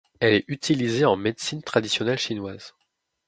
Elle 0.19 0.33
est 0.33 0.45
utilisée 0.47 1.05
en 1.05 1.15
médecine 1.15 1.61
traditionnelle 1.61 2.17
chinoise. 2.17 2.73